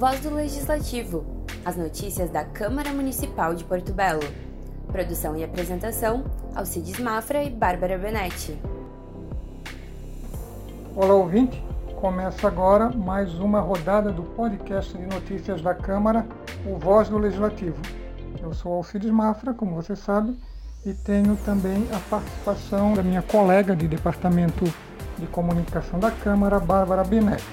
[0.00, 4.22] Voz do Legislativo, as notícias da Câmara Municipal de Porto Belo.
[4.90, 8.58] Produção e apresentação, Alcides Mafra e Bárbara Benetti.
[10.96, 11.62] Olá, ouvinte.
[12.00, 16.26] Começa agora mais uma rodada do podcast de notícias da Câmara,
[16.64, 17.76] o Voz do Legislativo.
[18.42, 20.34] Eu sou Alcides Mafra, como você sabe,
[20.82, 24.64] e tenho também a participação da minha colega de Departamento
[25.18, 27.44] de Comunicação da Câmara, Bárbara Benetti.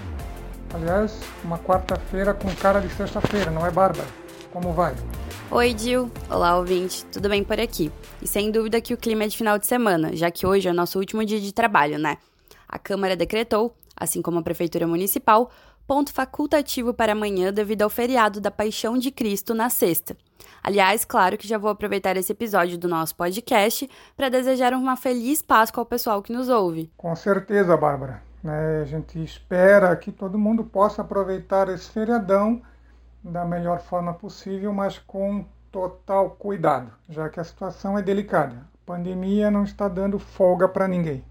[0.73, 4.07] Aliás, uma quarta-feira com cara de sexta-feira, não é, Bárbara?
[4.52, 4.93] Como vai?
[5.49, 6.12] Oi, Gil.
[6.30, 7.05] Olá, ouvinte.
[7.05, 7.91] Tudo bem por aqui?
[8.21, 10.71] E sem dúvida que o clima é de final de semana, já que hoje é
[10.71, 12.17] o nosso último dia de trabalho, né?
[12.67, 15.49] A Câmara decretou, assim como a Prefeitura Municipal,
[15.88, 20.18] ponto facultativo para amanhã devido ao feriado da Paixão de Cristo na sexta.
[20.62, 25.41] Aliás, claro que já vou aproveitar esse episódio do nosso podcast para desejar uma feliz
[25.41, 26.91] Páscoa ao pessoal que nos ouve.
[26.98, 28.21] Com certeza, Bárbara.
[28.44, 28.82] Né?
[28.82, 32.62] A gente espera que todo mundo possa aproveitar esse feriadão
[33.24, 38.55] da melhor forma possível, mas com total cuidado, já que a situação é delicada.
[38.55, 41.24] A pandemia não está dando folga para ninguém.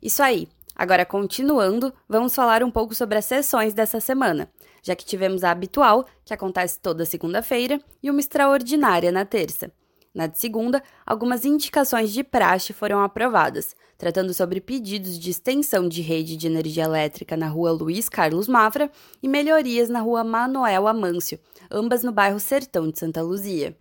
[0.00, 0.48] Isso aí.
[0.74, 4.48] Agora, continuando, vamos falar um pouco sobre as sessões dessa semana,
[4.82, 9.70] já que tivemos a habitual, que acontece toda segunda-feira, e uma extraordinária na terça.
[10.14, 16.02] Na de segunda, algumas indicações de praxe foram aprovadas, tratando sobre pedidos de extensão de
[16.02, 18.90] rede de energia elétrica na rua Luiz Carlos Mafra
[19.22, 21.38] e melhorias na rua Manuel Amâncio,
[21.70, 23.74] ambas no bairro Sertão de Santa Luzia.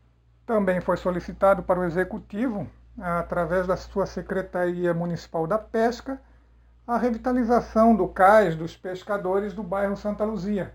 [0.45, 2.65] Também foi solicitado para o Executivo,
[2.97, 6.21] através da sua Secretaria Municipal da Pesca,
[6.87, 10.73] a revitalização do cais dos pescadores do bairro Santa Luzia.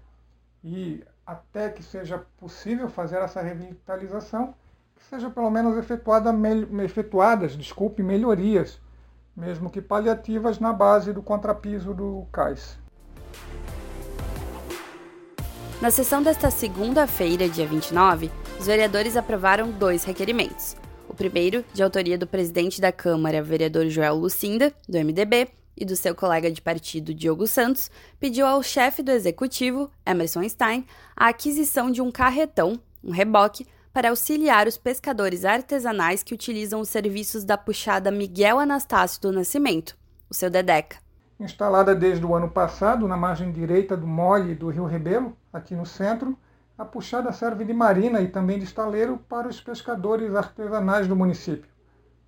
[0.62, 4.54] E até que seja possível fazer essa revitalização,
[4.96, 6.34] que seja pelo menos efetuada,
[6.82, 8.80] efetuadas desculpe, melhorias,
[9.36, 12.78] mesmo que paliativas, na base do contrapiso do cais.
[15.80, 20.74] Na sessão desta segunda-feira, dia 29, os vereadores aprovaram dois requerimentos.
[21.06, 25.94] O primeiro, de autoria do presidente da Câmara, vereador Joel Lucinda, do MDB, e do
[25.94, 31.90] seu colega de partido Diogo Santos, pediu ao chefe do executivo, Emerson Stein, a aquisição
[31.90, 37.56] de um carretão, um reboque, para auxiliar os pescadores artesanais que utilizam os serviços da
[37.56, 39.96] puxada Miguel Anastácio do Nascimento,
[40.28, 40.98] o seu Dedeca.
[41.40, 45.86] Instalada desde o ano passado na margem direita do mole do Rio Rebelo, aqui no
[45.86, 46.36] centro,
[46.76, 51.70] a puxada serve de marina e também de estaleiro para os pescadores artesanais do município.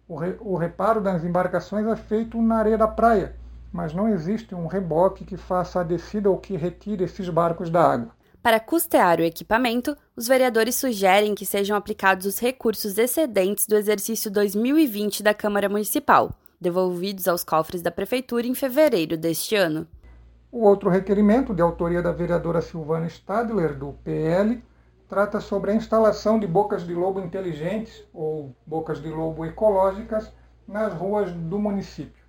[0.08, 3.36] O, re, o reparo das embarcações é feito na areia da praia,
[3.70, 7.92] mas não existe um reboque que faça a descida ou que retire esses barcos da
[7.92, 8.17] água.
[8.48, 14.30] Para custear o equipamento, os vereadores sugerem que sejam aplicados os recursos excedentes do exercício
[14.30, 19.86] 2020 da Câmara Municipal, devolvidos aos cofres da Prefeitura em fevereiro deste ano.
[20.50, 24.64] O outro requerimento, de autoria da vereadora Silvana Stadler, do PL,
[25.10, 30.32] trata sobre a instalação de bocas de lobo inteligentes, ou bocas de lobo ecológicas,
[30.66, 32.24] nas ruas do município.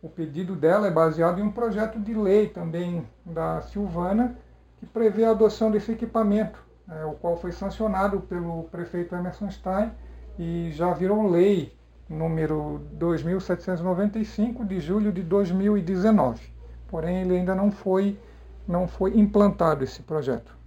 [0.00, 4.38] O pedido dela é baseado em um projeto de lei também da Silvana,
[4.80, 6.58] que prevê a adoção desse equipamento,
[6.90, 9.92] é, o qual foi sancionado pelo prefeito Emerson Stein
[10.38, 16.40] e já virou lei número 2795 de julho de 2019.
[16.88, 18.18] Porém, ele ainda não foi,
[18.66, 20.58] não foi implantado esse projeto.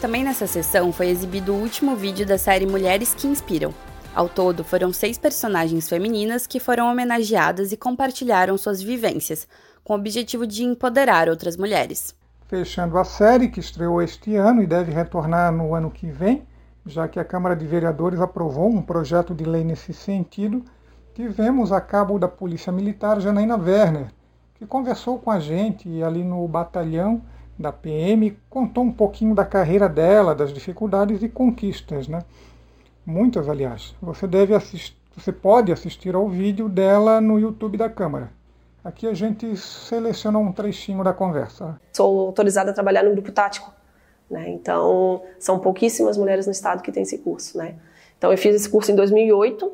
[0.00, 3.72] Também nessa sessão foi exibido o último vídeo da série Mulheres que Inspiram.
[4.14, 9.48] Ao todo, foram seis personagens femininas que foram homenageadas e compartilharam suas vivências,
[9.86, 12.12] com o objetivo de empoderar outras mulheres.
[12.48, 16.42] Fechando a série, que estreou este ano e deve retornar no ano que vem,
[16.84, 20.64] já que a Câmara de Vereadores aprovou um projeto de lei nesse sentido,
[21.14, 24.08] tivemos a cabo da Polícia Militar Janaína Werner,
[24.56, 27.22] que conversou com a gente ali no batalhão
[27.56, 32.24] da PM, contou um pouquinho da carreira dela, das dificuldades e conquistas, né?
[33.06, 33.94] Muitas, aliás.
[34.02, 38.35] Você deve assistir, você pode assistir ao vídeo dela no YouTube da Câmara.
[38.86, 41.76] Aqui a gente selecionou um trechinho da conversa.
[41.92, 43.74] Sou autorizada a trabalhar no grupo tático,
[44.30, 44.48] né?
[44.50, 47.74] Então, são pouquíssimas mulheres no estado que têm esse curso, né?
[48.16, 49.72] Então, eu fiz esse curso em 2008,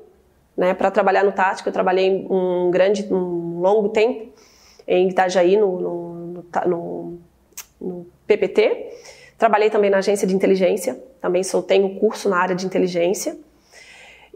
[0.56, 1.68] né, para trabalhar no tático.
[1.68, 4.32] Eu trabalhei um grande, um longo tempo
[4.88, 7.18] em Itajaí, no, no, no,
[7.78, 8.94] no PPT.
[9.36, 13.36] Trabalhei também na agência de inteligência, também sou, tenho curso na área de inteligência.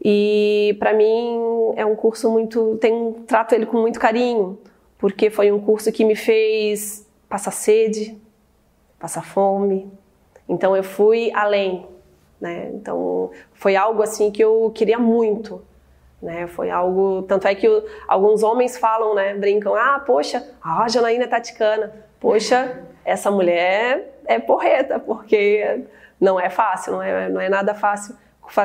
[0.04, 1.40] E para mim
[1.76, 4.58] é um curso muito, tenho, trato ele com muito carinho,
[4.98, 8.16] porque foi um curso que me fez passar sede,
[8.98, 9.90] passar fome.
[10.48, 11.86] Então eu fui além,
[12.40, 12.70] né?
[12.74, 15.62] Então foi algo assim que eu queria muito,
[16.22, 16.46] né?
[16.46, 17.66] Foi algo, tanto é que
[18.06, 22.06] alguns homens falam, né, brincam: "Ah, poxa, a Janaína é taticana".
[22.20, 25.84] poxa, essa mulher é porreta, porque
[26.20, 28.16] não é fácil, não é, não é nada fácil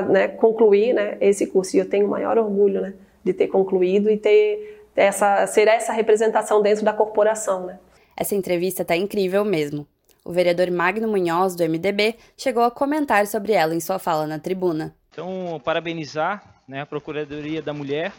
[0.09, 1.75] né, concluir né, esse curso.
[1.75, 2.93] E eu tenho o maior orgulho né,
[3.23, 7.65] de ter concluído e ter essa, ser essa representação dentro da corporação.
[7.65, 7.79] Né.
[8.15, 9.87] Essa entrevista está incrível mesmo.
[10.23, 14.37] O vereador Magno Munhoz, do MDB, chegou a comentar sobre ela em sua fala na
[14.37, 14.95] tribuna.
[15.11, 18.13] Então, parabenizar né, a Procuradoria da Mulher,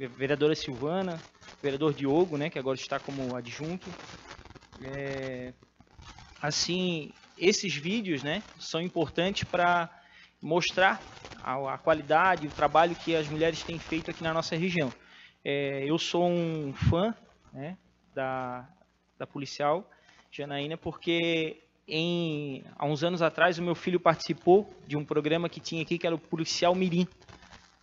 [0.00, 1.20] a vereadora Silvana,
[1.58, 3.88] o vereador Diogo, né, que agora está como adjunto.
[4.82, 5.52] É,
[6.40, 9.90] assim, esses vídeos né, são importantes para
[10.40, 11.00] mostrar
[11.42, 14.92] a, a, qualidade, o trabalho que as mulheres têm feito aqui na nossa região.
[15.44, 17.14] É, eu sou um fã
[17.52, 17.76] né,
[18.14, 18.68] da,
[19.18, 19.88] da policial
[20.30, 25.60] Janaína porque em, há uns anos atrás o meu filho participou de um programa que
[25.60, 27.06] tinha aqui que era o Policial Mirim.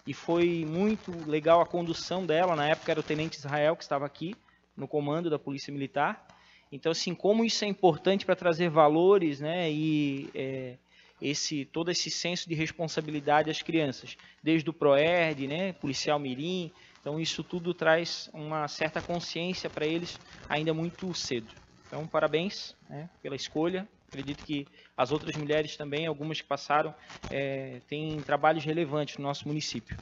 [0.05, 4.05] E foi muito legal a condução dela, na época era o Tenente Israel que estava
[4.05, 4.35] aqui
[4.77, 6.23] no comando da Polícia Militar.
[6.71, 10.75] Então, assim, como isso é importante para trazer valores, né, e é,
[11.21, 16.71] esse todo esse senso de responsabilidade às crianças, desde o Proerd, né, policial mirim.
[16.99, 20.19] Então, isso tudo traz uma certa consciência para eles
[20.49, 21.53] ainda muito cedo.
[21.87, 23.87] Então, parabéns né, pela escolha.
[24.07, 24.65] Acredito que
[24.95, 26.93] as outras mulheres também, algumas que passaram,
[27.29, 29.99] é, têm trabalhos relevantes no nosso município.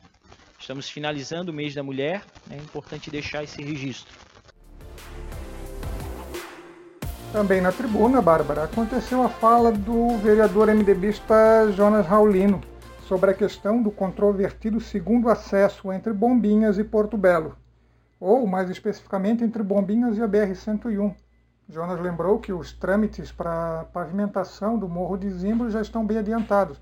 [0.58, 4.22] Estamos finalizando o mês da mulher, é importante deixar esse registro.
[7.34, 12.62] Também na tribuna, Bárbara, aconteceu a fala do vereador MDBista Jonas Raulino
[13.08, 17.58] sobre a questão do controvertido segundo acesso entre Bombinhas e Porto Belo,
[18.20, 21.16] ou mais especificamente entre Bombinhas e a BR-101.
[21.68, 26.20] Jonas lembrou que os trâmites para a pavimentação do Morro de Zimbro já estão bem
[26.20, 26.80] adiantados.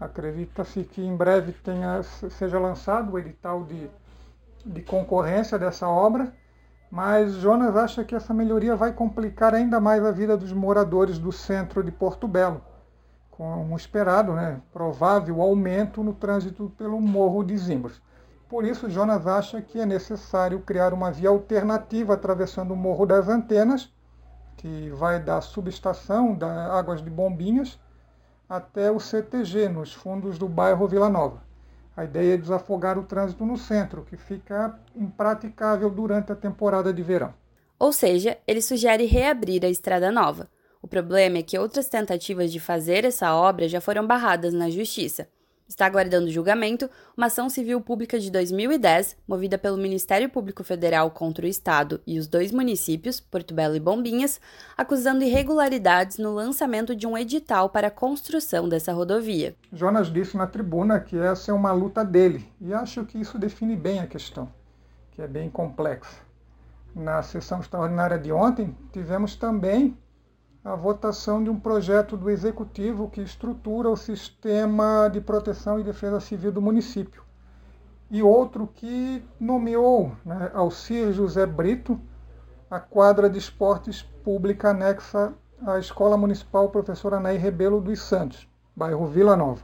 [0.00, 3.88] Acredita-se que em breve tenha, seja lançado o edital de,
[4.66, 6.32] de concorrência dessa obra
[6.90, 11.32] mas Jonas acha que essa melhoria vai complicar ainda mais a vida dos moradores do
[11.32, 12.62] centro de Porto Belo,
[13.30, 18.00] com um esperado, né, provável aumento no trânsito pelo Morro de Zimbros.
[18.48, 23.28] Por isso, Jonas acha que é necessário criar uma via alternativa atravessando o Morro das
[23.28, 23.92] Antenas,
[24.56, 27.78] que vai da subestação da Águas de Bombinhas
[28.48, 31.45] até o CTG, nos fundos do bairro Vila Nova.
[31.96, 37.02] A ideia é desafogar o trânsito no centro, que fica impraticável durante a temporada de
[37.02, 37.32] verão.
[37.78, 40.50] Ou seja, ele sugere reabrir a Estrada Nova.
[40.82, 45.28] O problema é que outras tentativas de fazer essa obra já foram barradas na Justiça.
[45.68, 51.44] Está aguardando julgamento uma ação civil pública de 2010, movida pelo Ministério Público Federal contra
[51.44, 54.40] o Estado e os dois municípios, Porto Belo e Bombinhas,
[54.76, 59.56] acusando irregularidades no lançamento de um edital para a construção dessa rodovia.
[59.72, 63.74] Jonas disse na tribuna que essa é uma luta dele, e acho que isso define
[63.74, 64.48] bem a questão,
[65.10, 66.24] que é bem complexa.
[66.94, 69.98] Na sessão extraordinária de ontem, tivemos também
[70.66, 76.18] a votação de um projeto do Executivo que estrutura o sistema de proteção e defesa
[76.18, 77.22] civil do município.
[78.10, 82.00] E outro que nomeou né, Alcir José Brito
[82.68, 85.32] a quadra de esportes pública anexa
[85.64, 89.62] à Escola Municipal Professora Anaí Rebelo dos Santos, bairro Vila Nova.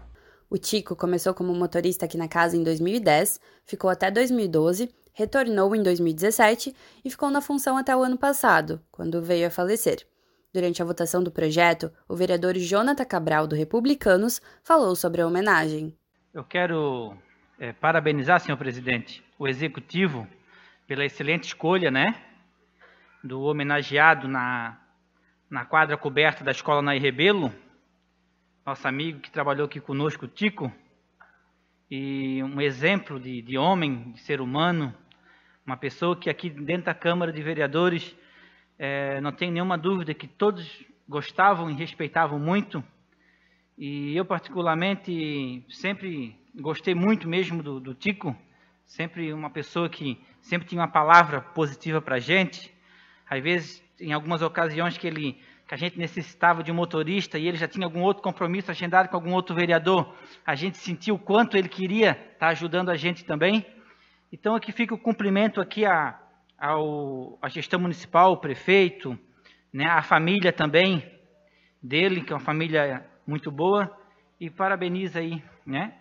[0.49, 5.83] O Tico começou como motorista aqui na casa em 2010, ficou até 2012, retornou em
[5.83, 10.12] 2017 e ficou na função até o ano passado, quando veio a falecer.
[10.53, 15.97] Durante a votação do projeto, o vereador Jonathan Cabral, do Republicanos, falou sobre a homenagem.
[16.35, 17.17] Eu quero
[17.59, 20.29] é, parabenizar, senhor presidente, o executivo
[20.87, 22.15] pela excelente escolha, né,
[23.25, 24.79] do homenageado na,
[25.49, 27.51] na quadra coberta da escola Nair Rebelo,
[28.67, 30.71] nosso amigo que trabalhou aqui conosco, Tico,
[31.91, 34.95] e um exemplo de, de homem, de ser humano,
[35.65, 38.15] uma pessoa que aqui dentro da Câmara de Vereadores
[38.85, 42.83] é, não tenho nenhuma dúvida que todos gostavam e respeitavam muito.
[43.79, 48.37] E eu, particularmente, sempre gostei muito mesmo do, do Tico,
[48.85, 52.75] sempre uma pessoa que sempre tinha uma palavra positiva para a gente.
[53.31, 57.47] Às vezes, em algumas ocasiões que ele que a gente necessitava de um motorista e
[57.47, 60.13] ele já tinha algum outro compromisso agendado com algum outro vereador,
[60.45, 63.65] a gente sentiu o quanto ele queria estar tá ajudando a gente também.
[64.33, 66.19] Então aqui fica o cumprimento aqui a,
[66.63, 69.19] ao, gestão municipal, o prefeito,
[69.73, 71.05] né, a família também
[71.83, 73.91] dele, que é uma família muito boa,
[74.39, 75.93] e parabeniza aí, né,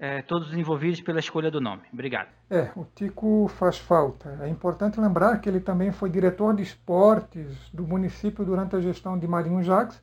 [0.00, 1.82] é, todos os envolvidos pela escolha do nome.
[1.92, 2.28] Obrigado.
[2.50, 4.38] É, o Tico faz falta.
[4.42, 9.16] É importante lembrar que ele também foi diretor de esportes do município durante a gestão
[9.16, 10.02] de Marinho Jacques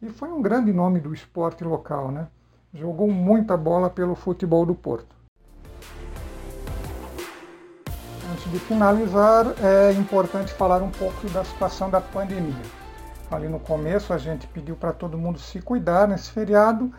[0.00, 2.28] e foi um grande nome do esporte local, né?
[2.72, 5.19] Jogou muita bola pelo futebol do Porto.
[8.50, 12.62] De finalizar, é importante falar um pouco da situação da pandemia.
[13.30, 16.92] Ali no começo a gente pediu para todo mundo se cuidar nesse feriado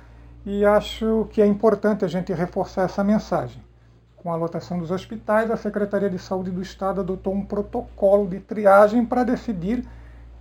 [0.45, 3.61] e acho que é importante a gente reforçar essa mensagem.
[4.15, 8.39] Com a lotação dos hospitais, a Secretaria de Saúde do Estado adotou um protocolo de
[8.39, 9.85] triagem para decidir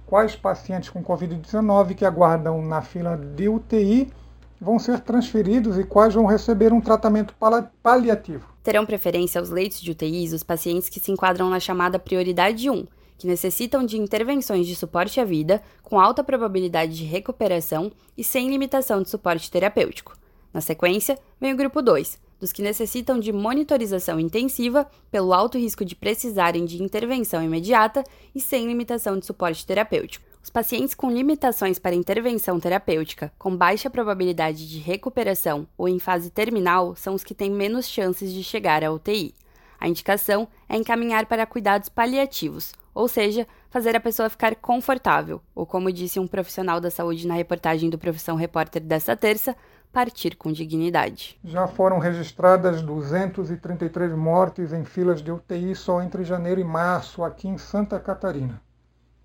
[0.06, 4.12] quais pacientes com Covid-19 que aguardam na fila de UTI
[4.60, 7.34] vão ser transferidos e quais vão receber um tratamento
[7.82, 8.49] paliativo.
[8.62, 12.86] Terão preferência aos leitos de UTIs os pacientes que se enquadram na chamada prioridade 1,
[13.16, 18.48] que necessitam de intervenções de suporte à vida, com alta probabilidade de recuperação e sem
[18.50, 20.16] limitação de suporte terapêutico.
[20.52, 25.84] Na sequência, vem o grupo 2, dos que necessitam de monitorização intensiva pelo alto risco
[25.84, 28.02] de precisarem de intervenção imediata
[28.34, 30.29] e sem limitação de suporte terapêutico.
[30.42, 36.30] Os pacientes com limitações para intervenção terapêutica, com baixa probabilidade de recuperação ou em fase
[36.30, 39.34] terminal, são os que têm menos chances de chegar à UTI.
[39.78, 45.66] A indicação é encaminhar para cuidados paliativos, ou seja, fazer a pessoa ficar confortável, ou
[45.66, 49.54] como disse um profissional da saúde na reportagem do Profissão Repórter desta terça,
[49.92, 51.38] partir com dignidade.
[51.44, 57.46] Já foram registradas 233 mortes em filas de UTI só entre janeiro e março aqui
[57.46, 58.60] em Santa Catarina.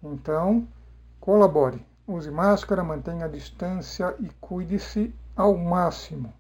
[0.04, 0.68] Então,
[1.26, 6.32] Colabore, use máscara, mantenha a distância e cuide-se ao máximo.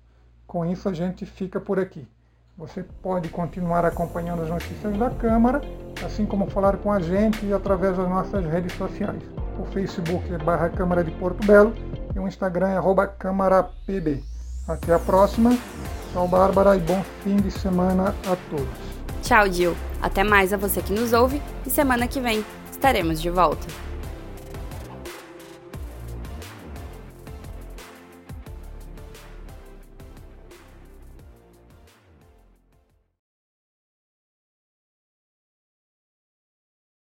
[0.46, 2.08] Com isso, a gente fica por aqui.
[2.56, 5.60] Você pode continuar acompanhando as notícias da Câmara,
[6.06, 9.24] assim como falar com a gente através das nossas redes sociais.
[9.60, 11.74] O Facebook é barra Câmara de Porto Belo
[12.15, 14.24] e o Instagram é arroba CâmaraPB.
[14.68, 15.58] Até a próxima.
[16.13, 18.70] Tchau, Bárbara, e bom fim de semana a todos.
[19.24, 19.75] Tchau, Gil.
[20.00, 23.65] Até mais a você que nos ouve e semana que vem estaremos de volta.